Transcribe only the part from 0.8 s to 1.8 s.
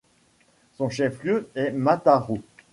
chef-lieu est